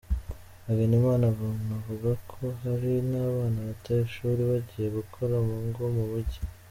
Hagenimana 0.65 1.23
anavuga 1.33 2.09
ko 2.31 2.39
hari 2.61 2.91
n’abana 3.09 3.59
bata 3.67 3.93
ishuri 4.07 4.41
bagiye 4.51 4.87
gukora 4.97 5.35
mu 5.47 5.57
ngo 5.67 5.83
mu 5.97 6.05
mijyi. 6.11 6.39